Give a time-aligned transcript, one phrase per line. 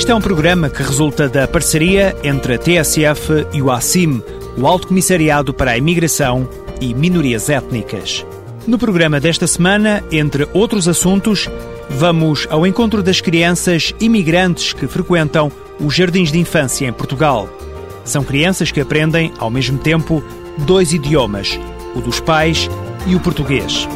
[0.00, 4.22] Este é um programa que resulta da parceria entre a TSF e o ACIM,
[4.56, 6.48] o Alto Comissariado para a Imigração
[6.80, 8.24] e Minorias Étnicas.
[8.66, 11.50] No programa desta semana, entre outros assuntos,
[11.90, 17.46] vamos ao encontro das crianças imigrantes que frequentam os jardins de infância em Portugal.
[18.02, 20.24] São crianças que aprendem, ao mesmo tempo,
[20.56, 21.60] dois idiomas,
[21.94, 22.70] o dos pais
[23.06, 23.86] e o português.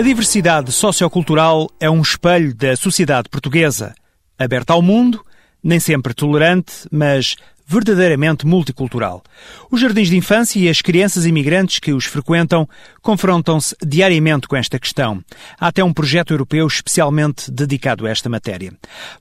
[0.00, 3.94] A diversidade sociocultural é um espelho da sociedade portuguesa,
[4.38, 5.22] aberta ao mundo,
[5.62, 9.22] nem sempre tolerante, mas verdadeiramente multicultural.
[9.70, 12.66] Os jardins de infância e as crianças imigrantes que os frequentam
[13.02, 15.22] confrontam-se diariamente com esta questão.
[15.60, 18.72] Há até um projeto europeu especialmente dedicado a esta matéria.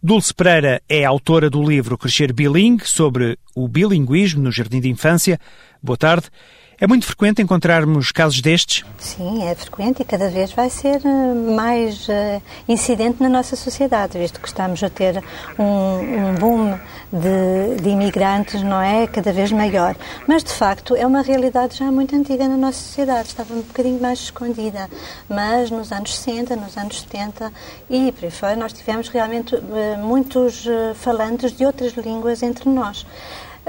[0.01, 5.41] Dulce Pereira é autora do livro Crescer Bilingue sobre o bilinguismo no jardim de infância.
[5.83, 6.29] Boa tarde.
[6.81, 8.85] É muito frequente encontrarmos casos destes?
[8.97, 14.17] Sim, é frequente e cada vez vai ser eh, mais uh, incidente na nossa sociedade,
[14.17, 15.21] visto que estamos a ter
[15.57, 16.79] um, um boom
[17.11, 19.07] de, de, imigrantes, não é?
[19.07, 19.93] Cada vez maior.
[20.25, 24.01] Mas, de facto, é uma realidade já muito antiga na nossa sociedade, estava um bocadinho
[24.01, 24.89] mais escondida.
[25.27, 27.51] Mas nos anos 60, nos anos 70
[27.89, 29.61] e por aí fora, nós tivemos realmente uh,
[30.01, 33.05] muitos falantes de outras línguas entre nós.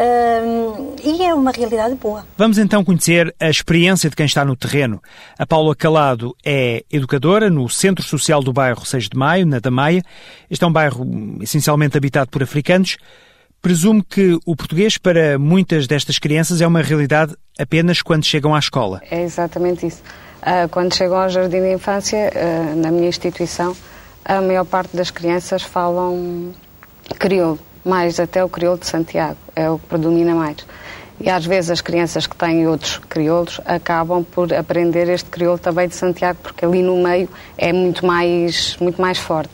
[0.00, 2.26] Uh, e é uma realidade boa.
[2.38, 5.02] Vamos então conhecer a experiência de quem está no terreno.
[5.38, 10.02] A Paula Calado é educadora no Centro Social do bairro 6 de Maio, na Damaia.
[10.50, 11.06] Este é um bairro
[11.42, 12.96] essencialmente habitado por africanos.
[13.60, 18.58] Presumo que o português para muitas destas crianças é uma realidade apenas quando chegam à
[18.58, 19.02] escola.
[19.10, 20.02] É exatamente isso.
[20.40, 23.76] Uh, quando chegam ao jardim de infância, uh, na minha instituição,
[24.24, 26.54] a maior parte das crianças falam
[27.18, 30.56] crioulo mais até o crioulo de Santiago, é o que predomina mais.
[31.20, 35.86] E às vezes as crianças que têm outros crioulos acabam por aprender este crioulo também
[35.86, 39.52] de Santiago, porque ali no meio é muito mais, muito mais forte.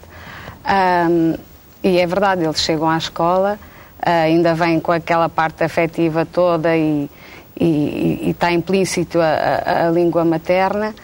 [0.64, 1.34] Um,
[1.82, 3.58] e é verdade, eles chegam à escola,
[3.98, 7.10] uh, ainda vêm com aquela parte afetiva toda e,
[7.58, 10.94] e, e está implícito a, a, a, língua materna,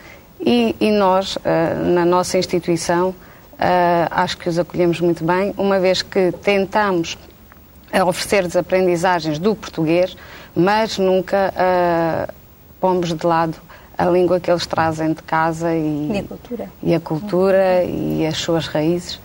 [0.41, 1.41] e, e nós, uh,
[1.93, 3.15] na nossa instituição,
[4.11, 7.17] acho que os acolhemos muito bem, uma vez que tentamos
[8.07, 10.17] oferecer-lhes aprendizagens do português,
[10.55, 12.33] mas nunca uh,
[12.81, 13.57] pomos de lado
[13.97, 18.27] a língua que eles trazem de casa e, e a cultura, e, a cultura e
[18.27, 19.21] as suas raízes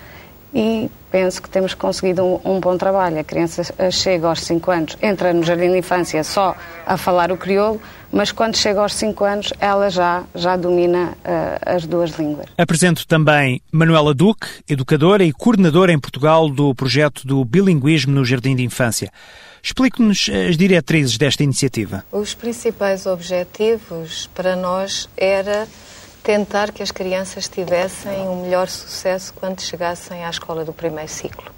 [0.53, 3.19] e penso que temos conseguido um, um, bom trabalho.
[3.19, 7.37] A criança chega aos 5 anos, entra no jardim de infância só a falar o
[7.37, 7.81] crioulo,
[8.11, 12.47] mas quando chega aos 5 anos ela já, já domina uh, as duas línguas.
[12.57, 18.55] Apresento também Manuela Duque, educadora e coordenadora em Portugal do projeto do bilinguismo no jardim
[18.55, 19.11] de infância.
[19.61, 22.05] Explique-nos as diretrizes desta iniciativa.
[22.11, 25.67] Os principais objetivos para nós era
[26.27, 31.49] tentar que as crianças tivessem um melhor sucesso quando chegassem à escola do primeiro ciclo.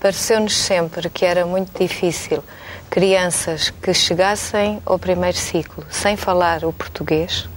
[0.00, 2.42] Pareceu-nos sempre que era muito difícil
[2.90, 7.48] crianças que chegassem ao primeiro ciclo sem falar o português,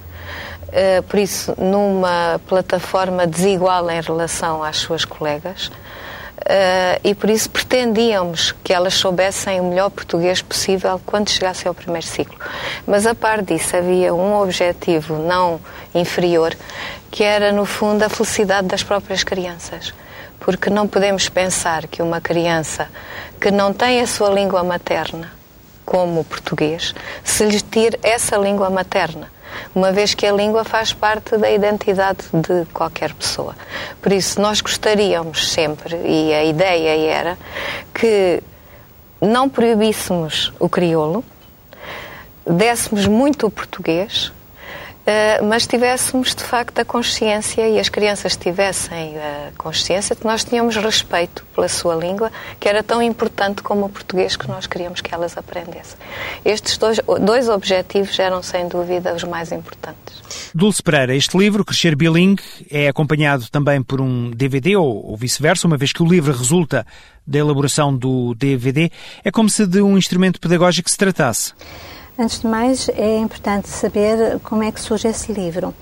[0.71, 5.71] eh, por isso, numa plataforma desigual em relação às suas colegas,
[6.43, 11.73] Uh, e por isso pretendíamos que elas soubessem o melhor português possível quando chegassem ao
[11.73, 12.37] primeiro ciclo.
[12.85, 15.57] Mas a par disso havia um objetivo não
[15.95, 16.53] inferior,
[17.09, 19.93] que era no fundo a felicidade das próprias crianças.
[20.37, 22.89] Porque não podemos pensar que uma criança
[23.39, 25.31] que não tem a sua língua materna,
[25.85, 26.93] como o português,
[27.23, 29.31] se lhe tire essa língua materna
[29.73, 33.55] uma vez que a língua faz parte da identidade de qualquer pessoa.
[34.01, 37.37] Por isso, nós gostaríamos sempre, e a ideia era,
[37.93, 38.41] que
[39.21, 41.23] não proibíssemos o crioulo,
[42.45, 44.31] dessemos muito o português
[45.43, 50.75] mas tivéssemos de facto a consciência e as crianças tivessem a consciência que nós tínhamos
[50.75, 55.13] respeito pela sua língua, que era tão importante como o português que nós queríamos que
[55.13, 55.97] elas aprendessem.
[56.45, 60.21] Estes dois, dois objetivos eram sem dúvida os mais importantes.
[60.55, 65.67] Dulce Pereira, este livro, Crescer Bilingue, é acompanhado também por um DVD ou, ou vice-versa,
[65.67, 66.85] uma vez que o livro resulta
[67.25, 68.89] da elaboração do DVD.
[69.23, 71.53] É como se de um instrumento pedagógico se tratasse.
[72.17, 75.73] Antes de mais, é importante saber como é que surge esse livro.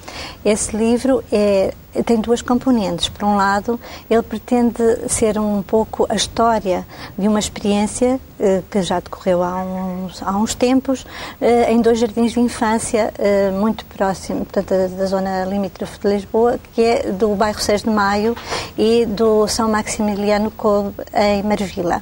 [0.46, 1.74] Esse livro é,
[2.06, 3.10] tem duas componentes.
[3.10, 3.80] Por um lado,
[4.10, 6.86] ele pretende ser um pouco a história
[7.18, 11.06] de uma experiência eh, que já decorreu há uns, há uns tempos
[11.40, 16.60] eh, em dois jardins de infância eh, muito próximos, portanto, da, zona limítrofe de Lisboa,
[16.74, 18.36] que é do bairro 6 de Maio
[18.76, 22.02] e do São Maximiliano Kolbe, em Marvila.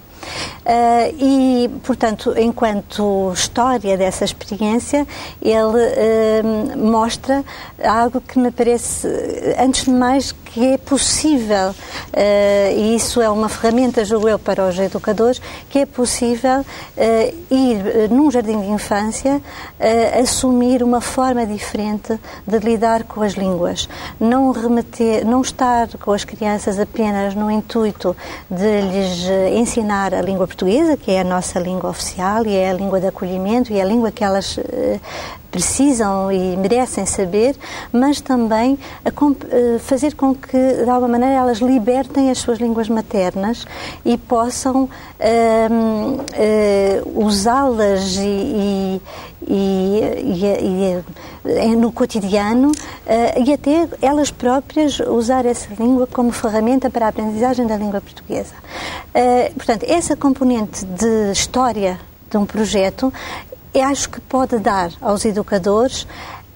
[0.66, 5.08] Uh, e, portanto, enquanto história dessa experiência,
[5.42, 7.44] ele uh, mostra
[7.84, 9.08] algo que me parece,
[9.58, 14.78] antes mais, que é possível, uh, e isso é uma ferramenta, julgo eu, para os
[14.78, 16.66] educadores, que é possível
[17.50, 19.42] ir num jardim de infância
[20.22, 23.88] assumir uma forma diferente de lidar com as línguas.
[24.20, 28.16] Não remeter, não estar com as crianças apenas no intuito
[28.50, 32.74] de lhes ensinar a língua portuguesa, que é a nossa língua oficial e é a
[32.74, 34.60] língua de acolhimento e é a língua que elas
[35.52, 37.56] precisam e merecem saber,
[37.92, 38.78] mas também
[39.80, 43.66] fazer com que, de alguma maneira, elas libertem as suas línguas maternas
[44.04, 44.90] e possam uh,
[47.16, 49.02] usá-las e,
[49.48, 51.04] e, e,
[51.46, 52.72] e, no cotidiano
[53.46, 58.54] e até elas próprias usar essa língua como ferramenta para a aprendizagem da língua portuguesa.
[59.56, 62.00] portanto, essa componente de história
[62.30, 63.12] de um projeto,
[63.74, 66.08] eu acho que pode dar aos educadores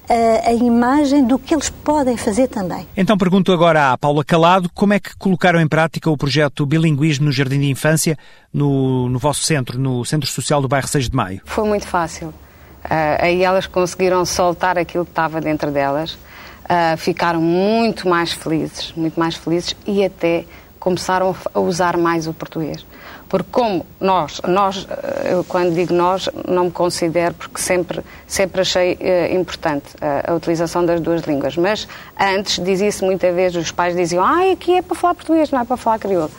[0.08, 2.86] a, a, imagem do que eles podem fazer também.
[2.96, 7.26] Então pergunto agora à Paula Calado como é que colocaram em prática o projeto Bilinguismo
[7.26, 8.18] no Jardim de Infância
[8.52, 11.40] no, no vosso centro, no Centro Social do bairro 6 de Maio.
[11.44, 12.28] Foi muito fácil.
[12.28, 18.92] Uh, aí elas conseguiram soltar aquilo que estava dentro delas, uh, ficaram muito mais felizes,
[18.94, 20.44] muito mais felizes e até
[20.78, 22.84] começaram a usar mais o português.
[23.28, 28.60] Porque como nós, nós, eh, eu quando digo nós, não me considero porque sempre, sempre
[28.60, 31.56] achei uh, importante a, a, utilização das duas línguas.
[31.56, 31.88] Mas
[32.20, 35.64] antes dizia-se muitas vezes, os pais diziam, ah, aqui é para falar português, não é
[35.64, 36.30] para falar crioulo.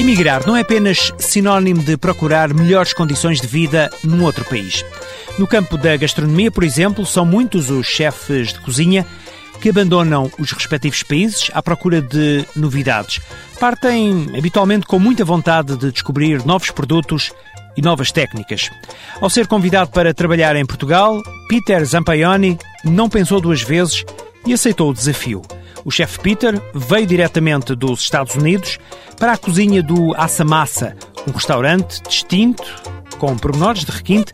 [0.00, 4.84] Imigrar não é apenas sinónimo de procurar melhores condições de vida num outro país.
[5.38, 9.06] No campo da gastronomia, por exemplo, são muitos os chefes de cozinha
[9.62, 13.20] que abandonam os respectivos países à procura de novidades.
[13.60, 17.32] Partem habitualmente com muita vontade de descobrir novos produtos
[17.76, 18.68] e novas técnicas.
[19.20, 24.04] Ao ser convidado para trabalhar em Portugal, Peter Zampaioni não pensou duas vezes
[24.44, 25.42] e aceitou o desafio.
[25.84, 28.80] O chefe Peter veio diretamente dos Estados Unidos
[29.16, 32.64] para a cozinha do Assamassa, um restaurante distinto,
[33.16, 34.32] com pormenores de requinte,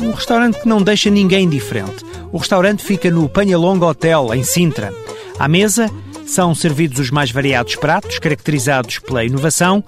[0.00, 2.04] um restaurante que não deixa ninguém indiferente.
[2.32, 4.92] O restaurante fica no Panhalonga Hotel, em Sintra.
[5.38, 5.90] À mesa
[6.26, 9.82] são servidos os mais variados pratos, caracterizados pela inovação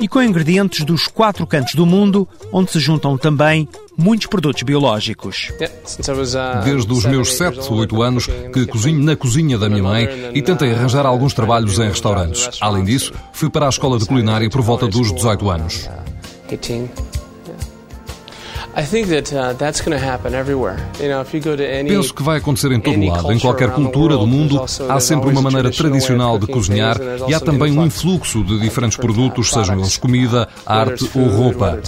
[0.00, 5.52] e com ingredientes dos quatro cantos do mundo, onde se juntam também muitos produtos biológicos.
[6.64, 10.42] Desde os meus 7 ou 8 anos que cozinho na cozinha da minha mãe e
[10.42, 12.48] tentei arranjar alguns trabalhos em restaurantes.
[12.60, 15.88] Além disso, fui para a escola de culinária por volta dos 18 anos.
[21.86, 23.32] Penso que vai acontecer em todo lado.
[23.32, 26.96] Em qualquer cultura do mundo, há sempre uma maneira tradicional de cozinhar
[27.28, 31.78] e há também um influxo de diferentes produtos, sejam eles comida, arte ou roupa.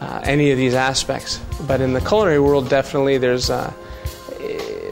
[0.00, 1.40] Uh, any of these aspects.
[1.66, 3.70] But in the culinary world, definitely there's uh,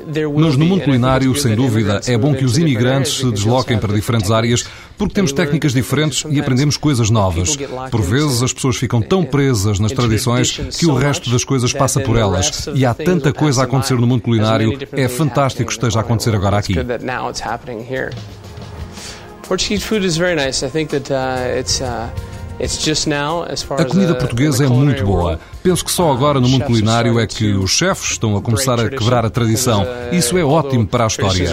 [0.06, 4.30] mas no mundo culinário, sem dúvida, é bom que os imigrantes se desloquem para diferentes
[4.30, 4.64] áreas
[5.02, 7.56] porque temos técnicas diferentes e aprendemos coisas novas.
[7.90, 12.00] Por vezes as pessoas ficam tão presas nas tradições que o resto das coisas passa
[12.00, 12.68] por elas.
[12.74, 16.34] E há tanta coisa a acontecer no mundo culinário, é fantástico que esteja a acontecer
[16.34, 16.74] agora aqui.
[19.48, 20.64] Portuguese food is very nice.
[20.64, 22.08] I think that uh, it's uh,
[23.76, 25.40] a comida portuguesa é muito boa.
[25.64, 28.88] Penso que só agora no mundo culinário é que os chefes estão a começar a
[28.88, 29.84] quebrar a tradição.
[30.12, 31.48] Isso é ótimo para a história.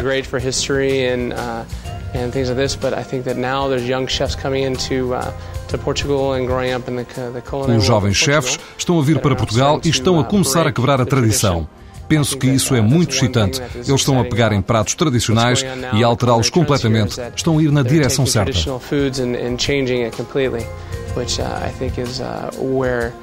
[7.78, 11.06] Os jovens chefes estão a vir para Portugal e estão a começar a quebrar a
[11.06, 11.68] tradição.
[12.08, 13.62] Penso que isso é muito excitante.
[13.76, 15.64] Eles estão a pegar em pratos tradicionais
[15.94, 17.16] e a alterá-los completamente.
[17.36, 18.52] Estão a ir na direção certa
[21.40, 23.14] uh, I think uh.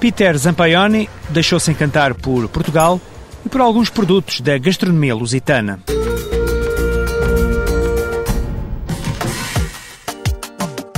[0.00, 3.00] Peter Zampaioni deixou-se encantar por Portugal
[3.44, 5.78] e por alguns produtos da gastronomia lusitana.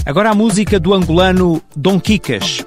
[0.08, 2.64] Agora a música do angolano Dom Kikas,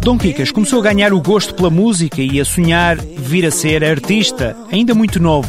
[0.00, 3.82] Dom Quicas começou a ganhar o gosto pela música e a sonhar vir a ser
[3.82, 5.48] artista, ainda muito novo.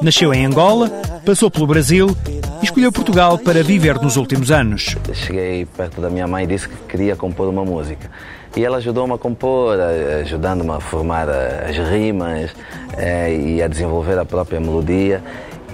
[0.00, 0.88] Nasceu em Angola,
[1.26, 2.16] passou pelo Brasil
[2.62, 4.96] e escolheu Portugal para viver nos últimos anos.
[5.12, 8.10] Cheguei perto da minha mãe e disse que queria compor uma música.
[8.56, 9.78] E ela ajudou-me a compor,
[10.22, 12.50] ajudando-me a formar as rimas
[12.96, 15.22] é, e a desenvolver a própria melodia.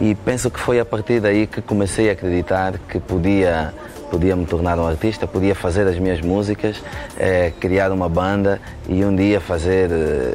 [0.00, 3.72] E penso que foi a partir daí que comecei a acreditar que podia
[4.10, 6.82] podia me tornar um artista, podia fazer as minhas músicas,
[7.18, 10.32] é, criar uma banda e um dia fazer é,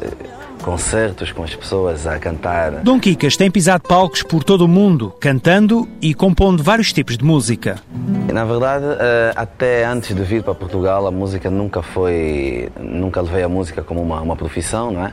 [0.62, 2.70] concertos com as pessoas a cantar.
[2.82, 7.24] Dom Quicas tem pisado palcos por todo o mundo, cantando e compondo vários tipos de
[7.24, 7.76] música.
[8.32, 13.42] Na verdade, eh, até antes de vir para Portugal, a música nunca foi, nunca levei
[13.42, 15.12] a música como uma, uma profissão, não é?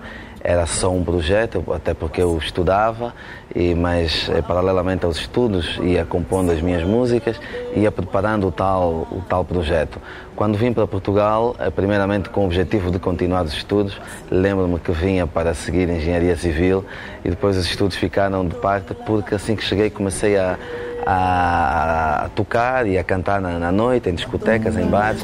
[0.49, 3.13] Era só um projeto, até porque eu estudava,
[3.55, 7.39] e, mas eh, paralelamente aos estudos ia compondo as minhas músicas
[7.75, 9.99] ia preparando o tal, o tal projeto.
[10.35, 14.01] Quando vim para Portugal, eh, primeiramente com o objetivo de continuar os estudos,
[14.31, 16.83] lembro-me que vinha para seguir Engenharia Civil
[17.23, 20.57] e depois os estudos ficaram de parte porque assim que cheguei comecei a,
[21.05, 25.23] a, a, tocar e a cantar na, na, noite, em discotecas, em bares.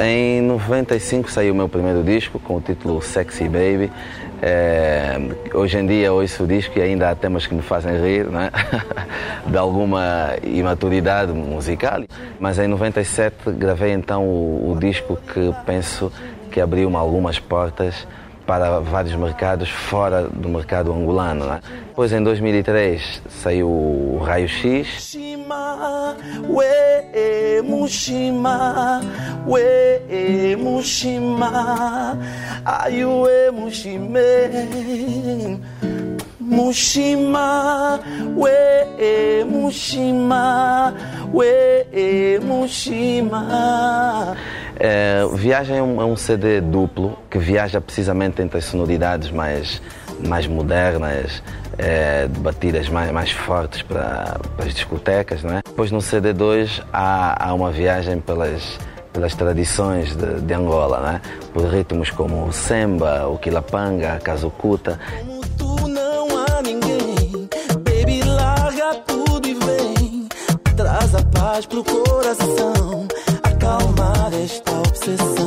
[0.00, 3.92] Em 95 saiu o meu primeiro disco com o título Sexy Baby.
[4.40, 5.18] É,
[5.52, 8.50] hoje em dia ouço o disco e ainda há temas que me fazem rir, né?
[9.46, 12.02] de alguma imaturidade musical.
[12.40, 16.10] Mas em 97 gravei então o, o disco que penso
[16.50, 18.06] que abriu-me algumas portas
[18.46, 21.44] para vários mercados fora do mercado angolano.
[21.44, 21.60] Né?
[21.88, 25.16] Depois, em 2003, saiu o Raio X.
[36.42, 40.94] Mushima, we Mushima,
[41.32, 44.36] we Mushima.
[44.78, 49.80] É, viagem é um, é um, CD duplo que viaja precisamente entre as sonoridades mais,
[50.26, 51.42] mais modernas,
[51.78, 55.42] é, batidas mais, mais fortes para, as discotecas.
[55.42, 55.62] Não é?
[55.64, 58.78] Depois no CD 2 há, há uma viagem pelas,
[59.12, 61.20] pelas tradições de, de Angola, né?
[61.52, 64.98] por ritmos como o samba, o quilapanga, a casucuta.
[65.58, 67.48] tu não há ninguém,
[67.80, 70.28] baby, larga tudo e vem,
[70.76, 73.06] traz a paz pro coração
[73.66, 75.45] acalmar esta obsessão.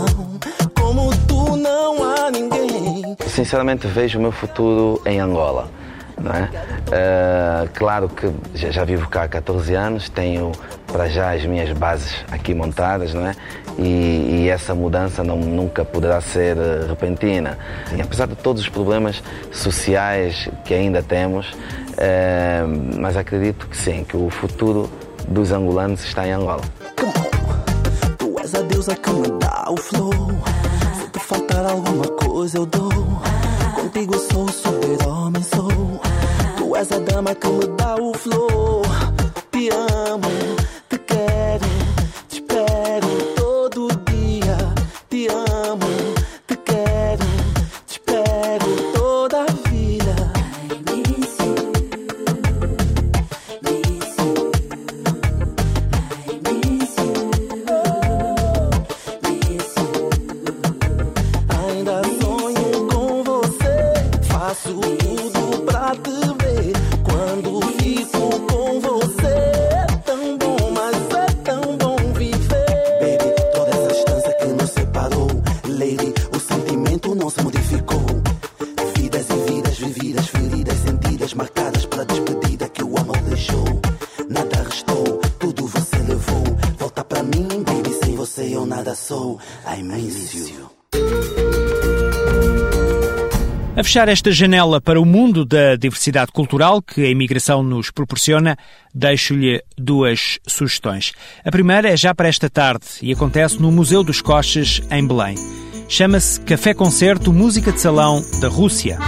[3.30, 5.70] Sinceramente vejo o meu futuro em Angola.
[6.18, 6.44] Não é?
[6.44, 10.52] Uh, claro que já, já, vivo cá há 14 anos, tenho
[10.92, 13.34] para já as minhas bases aqui montadas, não é?
[13.78, 17.58] E, e essa mudança não, nunca poderá ser uh, repentina.
[17.96, 24.04] E apesar de todos os problemas sociais que ainda temos, uh, mas acredito que sim,
[24.04, 24.90] que o futuro
[25.26, 26.64] dos angolanos está em Angola
[28.80, 30.14] deusa que me dá o flow.
[31.60, 32.90] Faltar alguma coisa, eu dou.
[33.76, 35.68] Contigo sou super-homem, sou.
[36.58, 38.82] Tu és a dama que me dá o flow.
[93.90, 98.56] Fechar esta janela para o mundo da diversidade cultural que a imigração nos proporciona,
[98.94, 101.12] deixo-lhe duas sugestões.
[101.44, 105.34] A primeira é já para esta tarde e acontece no Museu dos Coches, em Belém.
[105.88, 109.00] Chama-se Café Concerto Música de Salão da Rússia.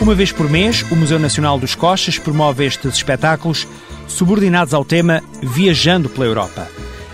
[0.00, 3.68] Uma vez por mês, o Museu Nacional dos Coches promove estes espetáculos
[4.08, 6.66] subordinados ao tema Viajando pela Europa.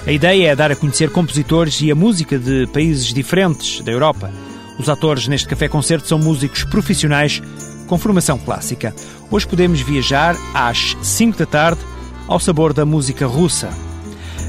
[0.06, 4.30] A ideia é dar a conhecer compositores e a música de países diferentes da Europa.
[4.78, 7.42] Os atores neste café-concerto são músicos profissionais
[7.88, 8.94] com formação clássica.
[9.32, 11.80] Hoje podemos viajar às 5 da tarde
[12.28, 13.68] ao sabor da música russa.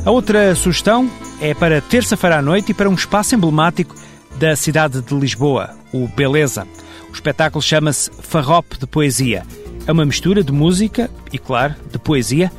[0.06, 1.10] A outra sugestão
[1.41, 3.96] é para terça-feira à noite e para um espaço emblemático
[4.38, 6.67] da cidade de Lisboa, o Beleza.
[7.10, 9.44] O espetáculo chama-se Farrope de Poesia.
[9.86, 12.52] É uma mistura de música e, claro, de poesia.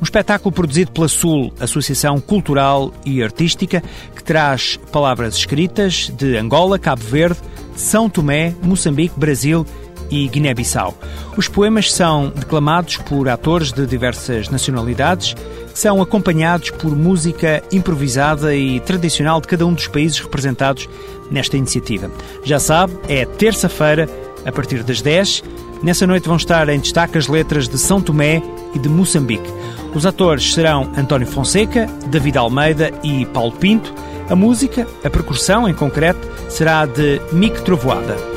[0.00, 3.82] Um espetáculo produzido pela Sul, Associação Cultural e Artística,
[4.14, 7.40] que traz palavras escritas de Angola, Cabo Verde,
[7.74, 9.64] São Tomé, Moçambique, Brasil
[10.10, 10.94] e Guiné-Bissau.
[11.36, 18.54] Os poemas são declamados por atores de diversas nacionalidades, que são acompanhados por música improvisada
[18.54, 20.88] e tradicional de cada um dos países representados
[21.30, 22.10] nesta iniciativa.
[22.42, 24.08] Já sabe, é terça-feira,
[24.44, 25.42] a partir das 10.
[25.82, 28.42] Nessa noite vão estar em destaque as letras de São Tomé
[28.74, 29.52] e de Moçambique.
[29.94, 33.94] Os atores serão António Fonseca, David Almeida e Paulo Pinto.
[34.28, 38.33] A música, a percussão em concreto, será de Mick Trovoada.